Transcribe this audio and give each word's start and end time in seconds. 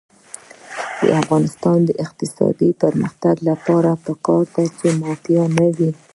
د 1.01 1.03
افغانستان 1.21 1.79
د 1.85 1.89
اقتصادي 2.05 2.69
پرمختګ 2.83 3.35
لپاره 3.49 3.91
پکار 4.05 4.43
ده 4.55 4.65
چې 4.77 4.87
مافیا 5.01 5.43
نه 5.57 5.67
وي. 5.75 5.89